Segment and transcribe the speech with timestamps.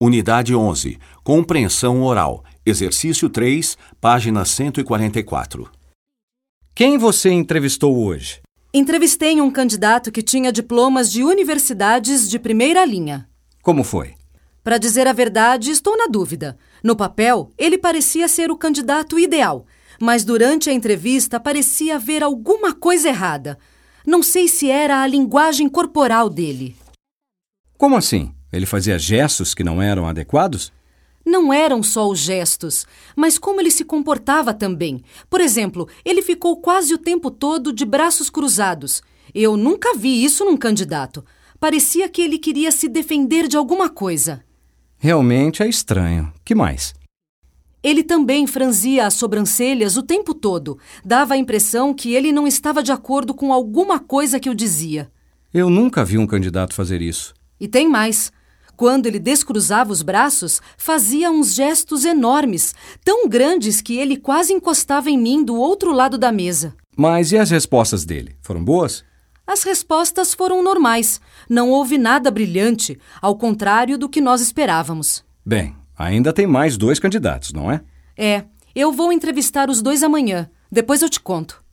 [0.00, 0.96] Unidade 11.
[1.24, 2.44] Compreensão oral.
[2.64, 5.68] Exercício 3, página 144.
[6.72, 8.40] Quem você entrevistou hoje?
[8.72, 13.28] Entrevistei um candidato que tinha diplomas de universidades de primeira linha.
[13.60, 14.14] Como foi?
[14.62, 16.56] Para dizer a verdade, estou na dúvida.
[16.80, 19.66] No papel, ele parecia ser o candidato ideal,
[20.00, 23.58] mas durante a entrevista parecia haver alguma coisa errada.
[24.06, 26.76] Não sei se era a linguagem corporal dele.
[27.76, 28.32] Como assim?
[28.52, 30.72] Ele fazia gestos que não eram adequados?
[31.24, 35.02] Não eram só os gestos, mas como ele se comportava também.
[35.28, 39.02] Por exemplo, ele ficou quase o tempo todo de braços cruzados.
[39.34, 41.22] Eu nunca vi isso num candidato.
[41.60, 44.42] Parecia que ele queria se defender de alguma coisa.
[44.96, 46.32] Realmente é estranho.
[46.44, 46.94] Que mais?
[47.82, 50.78] Ele também franzia as sobrancelhas o tempo todo.
[51.04, 55.10] Dava a impressão que ele não estava de acordo com alguma coisa que eu dizia.
[55.52, 57.34] Eu nunca vi um candidato fazer isso.
[57.60, 58.32] E tem mais.
[58.76, 65.10] Quando ele descruzava os braços, fazia uns gestos enormes, tão grandes que ele quase encostava
[65.10, 66.74] em mim do outro lado da mesa.
[66.96, 68.36] Mas e as respostas dele?
[68.40, 69.04] Foram boas?
[69.44, 71.20] As respostas foram normais.
[71.48, 75.24] Não houve nada brilhante, ao contrário do que nós esperávamos.
[75.44, 77.80] Bem, ainda tem mais dois candidatos, não é?
[78.16, 80.48] É, eu vou entrevistar os dois amanhã.
[80.70, 81.64] Depois eu te conto.